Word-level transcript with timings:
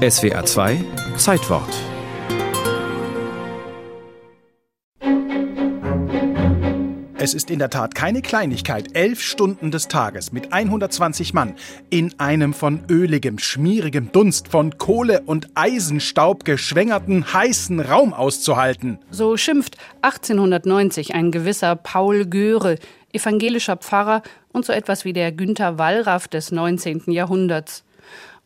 SWA 0.00 0.46
2 0.46 0.82
Zeitwort 1.18 1.68
Es 7.18 7.34
ist 7.34 7.50
in 7.50 7.58
der 7.58 7.68
Tat 7.68 7.94
keine 7.94 8.22
Kleinigkeit, 8.22 8.96
elf 8.96 9.20
Stunden 9.20 9.70
des 9.70 9.88
Tages 9.88 10.32
mit 10.32 10.54
120 10.54 11.34
Mann 11.34 11.54
in 11.90 12.18
einem 12.18 12.54
von 12.54 12.84
öligem, 12.88 13.38
schmierigem 13.38 14.10
Dunst, 14.10 14.48
von 14.48 14.78
Kohle 14.78 15.20
und 15.26 15.48
Eisenstaub 15.54 16.46
geschwängerten, 16.46 17.34
heißen 17.34 17.80
Raum 17.80 18.14
auszuhalten. 18.14 19.00
So 19.10 19.36
schimpft 19.36 19.76
1890 20.00 21.14
ein 21.14 21.30
gewisser 21.30 21.76
Paul 21.76 22.24
Göre, 22.24 22.78
evangelischer 23.12 23.76
Pfarrer 23.76 24.22
und 24.50 24.64
so 24.64 24.72
etwas 24.72 25.04
wie 25.04 25.12
der 25.12 25.30
Günther 25.30 25.76
Wallraff 25.76 26.26
des 26.26 26.52
19. 26.52 27.12
Jahrhunderts. 27.12 27.84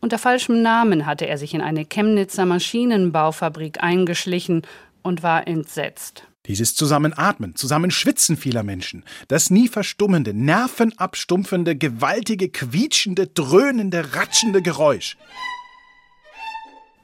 Unter 0.04 0.18
falschem 0.18 0.60
Namen 0.60 1.06
hatte 1.06 1.26
er 1.26 1.38
sich 1.38 1.54
in 1.54 1.62
eine 1.62 1.86
Chemnitzer 1.86 2.44
Maschinenbaufabrik 2.44 3.82
eingeschlichen 3.82 4.60
und 5.00 5.22
war 5.22 5.48
entsetzt. 5.48 6.24
Dieses 6.44 6.74
Zusammenatmen, 6.74 7.54
Zusammenschwitzen 7.56 8.36
vieler 8.36 8.64
Menschen, 8.64 9.02
das 9.28 9.48
nie 9.48 9.66
verstummende, 9.66 10.34
nervenabstumpfende, 10.34 11.74
gewaltige, 11.74 12.50
quietschende, 12.50 13.28
dröhnende, 13.28 14.14
ratschende 14.14 14.60
Geräusch. 14.60 15.16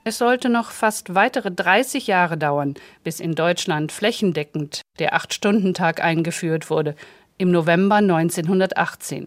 Es 0.05 0.19
sollte 0.19 0.51
noch 0.51 0.71
fast 0.71 1.15
weitere 1.15 1.51
30 1.51 2.07
Jahre 2.07 2.37
dauern, 2.37 2.75
bis 3.03 3.19
in 3.19 3.35
Deutschland 3.35 3.93
flächendeckend 3.93 4.83
der 4.99 5.15
Acht-Stunden-Tag 5.15 6.05
eingeführt 6.05 6.69
wurde, 6.69 6.95
im 7.39 7.51
November 7.51 7.97
1918. 7.97 9.27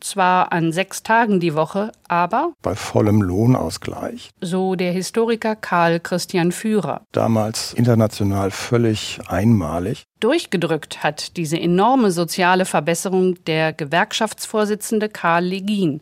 Zwar 0.00 0.52
an 0.52 0.72
sechs 0.72 1.02
Tagen 1.02 1.40
die 1.40 1.54
Woche, 1.54 1.92
aber 2.08 2.52
bei 2.62 2.74
vollem 2.74 3.22
Lohnausgleich. 3.22 4.30
So 4.40 4.74
der 4.74 4.92
Historiker 4.92 5.56
Karl 5.56 6.00
Christian 6.00 6.52
Führer. 6.52 7.02
Damals 7.12 7.72
international 7.74 8.50
völlig 8.50 9.20
einmalig. 9.28 10.04
Durchgedrückt 10.20 11.02
hat 11.02 11.36
diese 11.36 11.58
enorme 11.58 12.10
soziale 12.10 12.64
Verbesserung 12.64 13.42
der 13.44 13.72
Gewerkschaftsvorsitzende 13.72 15.08
Karl 15.08 15.44
Legin 15.44 16.00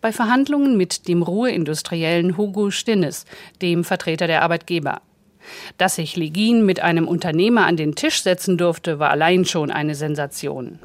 bei 0.00 0.12
Verhandlungen 0.12 0.76
mit 0.76 1.08
dem 1.08 1.22
Ruheindustriellen 1.22 2.36
Hugo 2.36 2.70
Stinnes, 2.70 3.24
dem 3.62 3.84
Vertreter 3.84 4.26
der 4.26 4.42
Arbeitgeber. 4.42 5.00
Dass 5.78 5.96
sich 5.96 6.16
Legin 6.16 6.64
mit 6.64 6.80
einem 6.80 7.08
Unternehmer 7.08 7.66
an 7.66 7.76
den 7.76 7.94
Tisch 7.94 8.22
setzen 8.22 8.58
durfte, 8.58 8.98
war 8.98 9.10
allein 9.10 9.44
schon 9.44 9.70
eine 9.70 9.94
Sensation. 9.94 10.78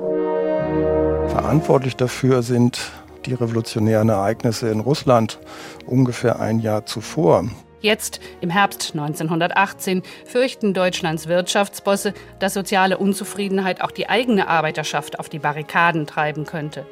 Verantwortlich 1.38 1.96
dafür 1.96 2.42
sind 2.42 2.80
die 3.28 3.36
revolutionären 3.36 4.10
Ereignisse 4.10 4.72
in 4.72 4.80
Russland 4.80 5.38
ungefähr 5.86 6.40
ein 6.40 6.58
Jahr 6.58 6.88
zuvor. 6.88 7.48
Jetzt, 7.80 8.20
im 8.42 8.50
Herbst 8.50 8.94
1918, 8.96 10.02
fürchten 10.26 10.74
Deutschlands 10.74 11.28
Wirtschaftsbosse, 11.28 12.16
dass 12.40 12.56
soziale 12.56 12.98
Unzufriedenheit 12.98 13.82
auch 13.82 13.92
die 13.92 14.10
eigene 14.10 14.48
Arbeiterschaft 14.48 15.20
auf 15.20 15.30
die 15.30 15.38
Barrikaden 15.38 16.08
treiben 16.08 16.44
könnte. 16.44 16.88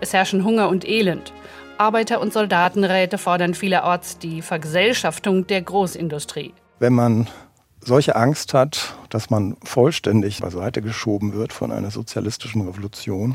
Es 0.00 0.12
herrschen 0.12 0.44
Hunger 0.44 0.70
und 0.70 0.84
Elend. 0.88 1.32
Arbeiter- 1.78 2.20
und 2.20 2.32
Soldatenräte 2.32 3.16
fordern 3.16 3.54
vielerorts 3.54 4.18
die 4.18 4.42
Vergesellschaftung 4.42 5.46
der 5.46 5.62
Großindustrie. 5.62 6.52
Wenn 6.80 6.94
man 6.94 7.28
solche 7.86 8.16
Angst 8.16 8.54
hat, 8.54 8.94
dass 9.10 9.30
man 9.30 9.56
vollständig 9.62 10.40
beiseite 10.40 10.82
geschoben 10.82 11.34
wird 11.34 11.52
von 11.52 11.70
einer 11.70 11.90
sozialistischen 11.90 12.66
Revolution, 12.66 13.34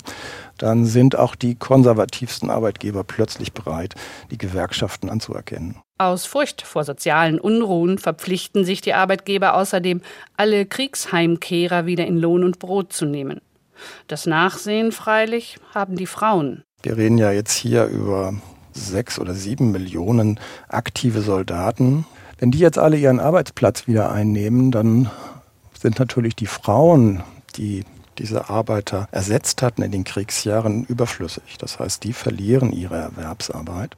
dann 0.58 0.86
sind 0.86 1.17
auch 1.17 1.36
die 1.36 1.55
konservativsten 1.55 2.50
Arbeitgeber 2.50 3.03
plötzlich 3.03 3.53
bereit, 3.53 3.95
die 4.31 4.38
Gewerkschaften 4.38 5.09
anzuerkennen. 5.09 5.75
Aus 5.97 6.25
Furcht 6.25 6.61
vor 6.61 6.83
sozialen 6.83 7.39
Unruhen 7.39 7.97
verpflichten 7.97 8.64
sich 8.66 8.81
die 8.81 8.94
Arbeitgeber 8.94 9.55
außerdem, 9.55 10.02
alle 10.38 10.66
Kriegsheimkehrer 10.66 11.86
wieder 11.86 12.08
in 12.08 12.17
Lohn 12.17 12.44
und 12.44 12.59
Brot 12.59 12.94
zu 12.94 13.05
nehmen. 13.05 13.42
Das 14.08 14.26
Nachsehen 14.26 14.92
freilich 14.92 15.58
haben 15.73 15.95
die 15.95 16.05
Frauen. 16.05 16.64
Wir 16.82 16.98
reden 16.98 17.17
ja 17.17 17.32
jetzt 17.32 17.54
hier 17.54 17.86
über 17.86 18.33
sechs 18.74 19.20
oder 19.20 19.34
sieben 19.34 19.72
Millionen 19.72 20.40
aktive 20.68 21.22
Soldaten, 21.22 22.06
wenn 22.40 22.52
die 22.52 22.60
jetzt 22.60 22.78
alle 22.78 22.98
ihren 22.98 23.20
Arbeitsplatz 23.20 23.88
wieder 23.88 24.12
einnehmen, 24.12 24.72
dann 24.72 25.12
sind 25.78 26.00
natürlich 26.00 26.36
die 26.36 26.46
Frauen, 26.46 27.22
die 27.58 27.84
diese 28.18 28.50
Arbeiter 28.50 29.08
ersetzt 29.12 29.62
hatten 29.62 29.82
in 29.82 29.92
den 29.92 30.04
Kriegsjahren, 30.04 30.86
überflüssig. 30.86 31.58
Das 31.58 31.80
heißt, 31.80 32.04
die 32.04 32.14
verlieren 32.14 32.72
ihre 32.72 32.98
Erwerbsarbeit. 32.98 33.96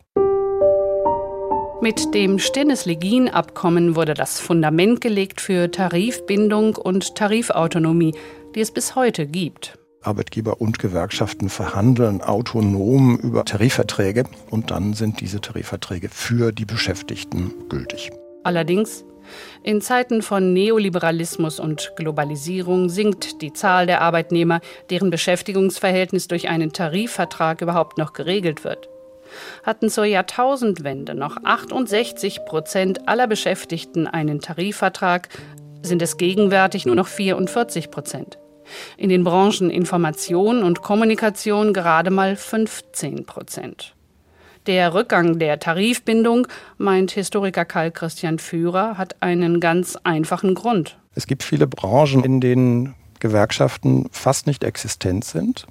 Mit 1.81 2.13
dem 2.13 2.37
Stennis-Legin-Abkommen 2.37 3.95
wurde 3.95 4.13
das 4.13 4.39
Fundament 4.39 5.01
gelegt 5.01 5.41
für 5.41 5.71
Tarifbindung 5.71 6.75
und 6.75 7.15
Tarifautonomie, 7.15 8.13
die 8.53 8.61
es 8.61 8.71
bis 8.71 8.95
heute 8.95 9.25
gibt. 9.25 9.80
Arbeitgeber 10.01 10.61
und 10.61 10.79
Gewerkschaften 10.79 11.49
verhandeln 11.49 12.21
autonom 12.21 13.17
über 13.17 13.45
Tarifverträge 13.45 14.25
und 14.49 14.71
dann 14.71 14.93
sind 14.93 15.21
diese 15.21 15.41
Tarifverträge 15.41 16.09
für 16.09 16.51
die 16.51 16.65
Beschäftigten 16.65 17.53
gültig. 17.69 18.11
Allerdings, 18.43 19.05
in 19.63 19.81
Zeiten 19.81 20.21
von 20.21 20.53
Neoliberalismus 20.53 21.59
und 21.59 21.93
Globalisierung 21.95 22.89
sinkt 22.89 23.41
die 23.41 23.53
Zahl 23.53 23.85
der 23.85 24.01
Arbeitnehmer, 24.01 24.61
deren 24.89 25.09
Beschäftigungsverhältnis 25.09 26.27
durch 26.27 26.49
einen 26.49 26.73
Tarifvertrag 26.73 27.61
überhaupt 27.61 27.97
noch 27.97 28.13
geregelt 28.13 28.63
wird. 28.63 28.89
Hatten 29.63 29.89
zur 29.89 30.05
Jahrtausendwende 30.05 31.15
noch 31.15 31.37
68 31.43 32.43
Prozent 32.45 33.07
aller 33.07 33.27
Beschäftigten 33.27 34.07
einen 34.07 34.41
Tarifvertrag, 34.41 35.29
sind 35.83 36.01
es 36.01 36.17
gegenwärtig 36.17 36.85
nur 36.85 36.95
noch 36.95 37.07
44 37.07 37.91
Prozent. 37.91 38.40
In 38.97 39.09
den 39.09 39.23
Branchen 39.23 39.69
Information 39.69 40.63
und 40.63 40.81
Kommunikation 40.81 41.73
gerade 41.73 42.09
mal 42.09 42.35
15 42.35 43.25
Prozent. 43.25 43.95
Der 44.67 44.93
Rückgang 44.93 45.39
der 45.39 45.59
Tarifbindung, 45.59 46.47
meint 46.77 47.11
Historiker 47.11 47.65
Karl 47.65 47.91
Christian 47.91 48.37
Führer, 48.37 48.97
hat 48.97 49.15
einen 49.21 49.59
ganz 49.59 49.97
einfachen 50.03 50.53
Grund. 50.53 50.97
Es 51.15 51.25
gibt 51.25 51.43
viele 51.43 51.65
Branchen, 51.65 52.23
in 52.23 52.39
denen 52.41 52.93
Gewerkschaften 53.19 54.07
fast 54.11 54.47
nicht 54.47 54.63
existent 54.63 55.25
sind 55.25 55.65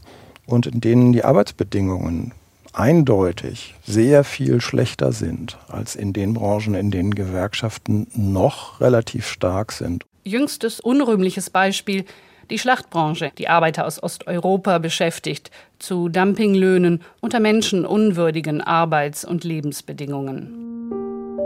und 0.47 0.67
in 0.67 0.81
denen 0.81 1.13
die 1.13 1.25
Arbeitsbedingungen 1.25 2.33
eindeutig 2.73 3.75
sehr 3.87 4.25
viel 4.25 4.61
schlechter 4.61 5.13
sind 5.13 5.59
als 5.69 5.97
in 5.97 6.13
den 6.13 6.35
Branchen, 6.35 6.75
in 6.75 6.91
denen 6.91 7.15
Gewerkschaften 7.15 8.07
noch 8.15 8.81
relativ 8.81 9.27
stark 9.27 9.73
sind. 9.73 10.05
Jüngstes 10.25 10.81
unrühmliches 10.81 11.51
Beispiel 11.51 12.05
die 12.51 12.59
Schlachtbranche, 12.59 13.33
die 13.39 13.49
Arbeiter 13.49 13.87
aus 13.87 14.03
Osteuropa 14.03 14.79
beschäftigt, 14.79 15.51
zu 15.79 16.09
Dumpinglöhnen 16.09 17.03
unter 17.21 17.41
menschenunwürdigen 17.41 18.61
Arbeits- 18.61 19.25
und 19.25 19.45
Lebensbedingungen. 19.45 20.91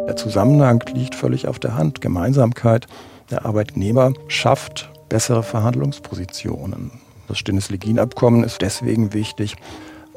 Der 0.07 0.17
Zusammenhang 0.17 0.83
liegt 0.95 1.15
völlig 1.15 1.47
auf 1.49 1.59
der 1.59 1.77
Hand. 1.77 2.01
Gemeinsamkeit. 2.01 2.87
Der 3.31 3.47
Arbeitnehmer 3.47 4.13
schafft 4.29 4.91
bessere 5.09 5.43
Verhandlungspositionen. 5.43 6.91
Das 7.29 7.39
Stinnes-Legin-Abkommen 7.39 8.45
ist 8.45 8.61
deswegen 8.61 9.15
wichtig, 9.15 9.57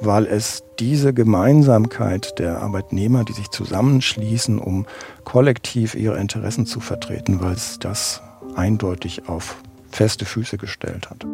weil 0.01 0.25
es 0.25 0.63
diese 0.79 1.13
Gemeinsamkeit 1.13 2.37
der 2.39 2.61
Arbeitnehmer, 2.61 3.23
die 3.23 3.33
sich 3.33 3.49
zusammenschließen, 3.49 4.59
um 4.59 4.85
kollektiv 5.23 5.95
ihre 5.95 6.19
Interessen 6.19 6.65
zu 6.65 6.79
vertreten, 6.79 7.41
weil 7.41 7.53
es 7.53 7.79
das 7.79 8.21
eindeutig 8.55 9.29
auf 9.29 9.55
feste 9.97 10.25
Füße 10.25 10.57
gestellt 10.57 11.09
hat. 11.09 11.25